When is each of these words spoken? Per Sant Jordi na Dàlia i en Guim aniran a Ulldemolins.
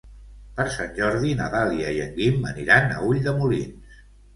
Per 0.59 0.65
Sant 0.75 0.95
Jordi 1.01 1.35
na 1.43 1.51
Dàlia 1.57 1.95
i 2.01 2.03
en 2.09 2.19
Guim 2.19 2.51
aniran 2.57 2.93
a 3.01 3.09
Ulldemolins. 3.13 3.99